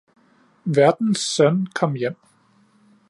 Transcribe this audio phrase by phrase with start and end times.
[0.65, 2.15] Værtens Søn kom hjem.